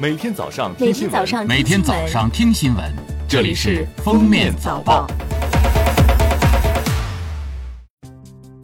[0.00, 2.84] 每天早上听新闻每天早上听新闻，
[3.28, 5.04] 这里是《封面早报》。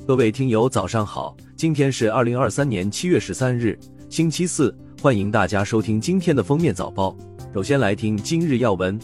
[0.06, 1.36] 各位听友，早上好！
[1.56, 3.76] 今天是二零二三年七月十三日，
[4.08, 7.16] 星期四，欢迎大家收听今天的《封面早报》。
[7.52, 8.96] 首先来听今日要闻。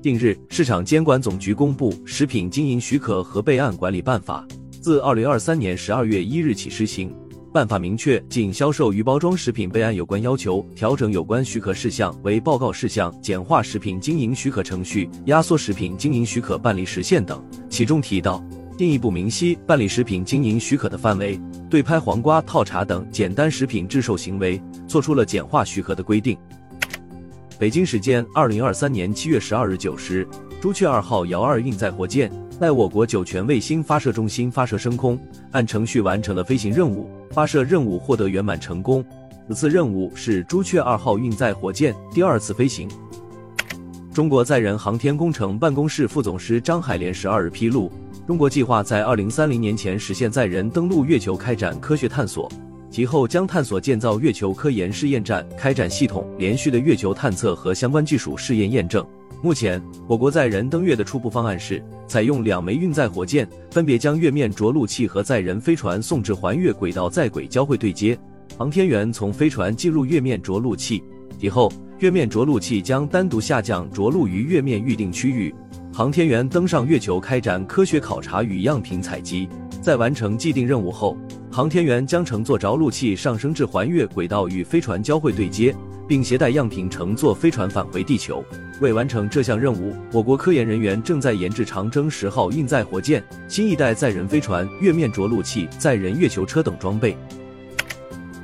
[0.00, 4.46] 近日，市场监管总局公布《食品经营许可和备案管理办法》，
[4.80, 7.12] 自二零二三年十二月一日起施行。
[7.56, 17.42] 办法明确，仅销售预包装食品备案有关要求，调整有关许可事项为报告事项，简化食品经营许可程序，压缩食品经营许可办理时限等。
[17.70, 18.44] 其中提到，
[18.76, 26.36] 进一步明晰办理食品经营许可的范围，对拍黄瓜、套茶等简单食品制售行为，做出了简化许可的规定。
[27.58, 30.28] 北京时间二零二三年七月十二日九时，
[30.60, 35.18] 朱雀二号遥二运载火箭在我国酒泉卫星发射中心发射升空，
[35.50, 37.06] 按程序完成了飞行任务。
[37.30, 39.04] 发射任务获得圆满成功。
[39.46, 42.88] 此次任务是朱雀二号运载火箭第二次飞行。
[44.10, 47.92] 中国载人航天工程办公室副总师张海连十二日披露，
[48.26, 52.50] 中国计划在二零三零年前实现载人登陆月球开展科学探索，
[52.90, 59.06] 其后将探索建造月球科研试验站，开展系统连续的月球探测和相关技术试验验证。
[59.42, 68.18] 目前，我国载人登月的初步方案是采用两枚运载火箭，分别将月面着陆器和载人飞船送至环月轨道在轨交会对接。
[68.56, 71.02] 航天员从飞船进入月面着陆器，
[71.38, 75.54] 以后月面着陆器将单独下降着陆于月面预定区域。
[75.92, 79.48] 航天员登上月球开展科学考察与样品采集，
[79.82, 81.16] 在完成既定任务后，
[81.52, 85.74] 航天员将乘坐着陆器上升至环月轨道与飞船交会对接。
[86.08, 88.44] 并携带样品乘坐飞船返回地球。
[88.80, 97.16] 为完成这项任务，我国科研人员正在研制长征十号运载火箭、新一代载人飞船、月面着陆器、载人月球车等装备。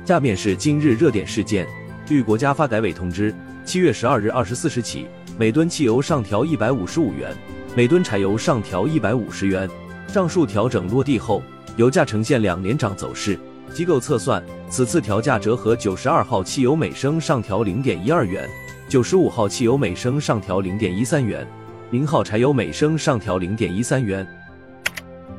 [0.05, 1.67] 下面是今日热点事件。
[2.05, 7.33] 据国家发改委通知，七月十二日二十四时起，每吨汽油上调一百五十五元，
[7.75, 9.69] 每吨柴油上调一百五十元。
[10.07, 11.41] 上述调整落地后，
[11.77, 13.39] 油价呈现两连涨走势。
[13.73, 18.47] 机构测算，此次调价折合九十二号汽油每升上调零点一二元，
[18.87, 21.45] 九十五号汽油每升上调零点一三元，
[21.89, 24.25] 零号柴油每升上调零点一三元。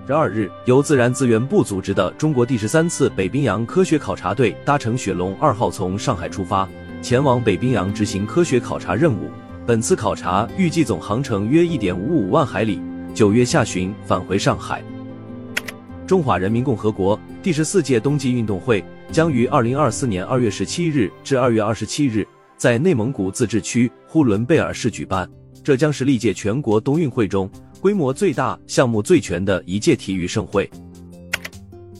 [0.06, 6.68] 十二日，由自然资源部组织的中国第十三次北冰洋科学考察队搭乘雪龙二号从上海出发，
[7.00, 9.30] 前往北冰洋执行科学考察任务。
[9.66, 12.82] 本次考察预计总航程约一点五五万海里，
[13.14, 14.82] 九月下旬返回上海。
[16.06, 22.26] 中华人民共和国第十四届冬季运动会将于二零二四年二月十七日至二月二十七日
[22.58, 25.28] 在内蒙古自治区呼伦贝尔市举办，
[25.62, 27.50] 这将是历届全国冬运会中
[27.80, 30.70] 规模最大、项目最全的一届体育盛会。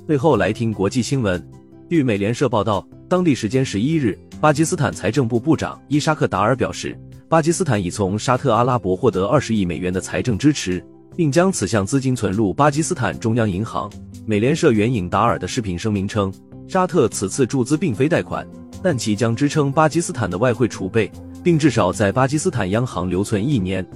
[0.07, 1.43] 最后来听国际新闻，
[1.89, 10.85] 据美联社报道，当地时间十一日，巴基斯坦财政部部长伊沙克达尔表示，巴基斯坦已从沙特阿拉伯获得二十亿美元的财政支持。
[11.17, 13.91] 并将此项资金存入巴基斯坦中央银行。
[14.27, 16.33] 美联社援引达尔的视频声明称，
[16.67, 18.47] 沙特此次注资并非贷款，
[18.83, 21.11] 但其将支撑巴基斯坦的外汇储备，
[21.43, 23.87] 并至少在巴基斯坦央行留存一年。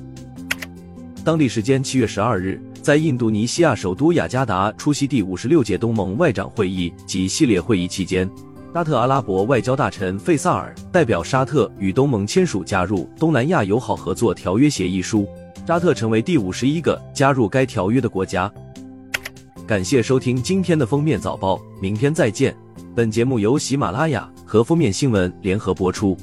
[1.25, 8.31] 当地时间七月十二日，在印度尼西亚首都雅加达出席第五十六届东盟外长会议及系列会议期间，
[8.75, 15.27] 沙特阿拉伯外交大臣费萨尔代表沙特与东盟签署加入东南亚友好合作条约协议书。
[15.69, 18.51] 沙特成为第五十一个加入该条约的国家。
[19.67, 22.57] 感谢收听今天的封面早报，明天再见。
[22.97, 26.17] 本节目由喜马拉雅和封面新闻联合播出。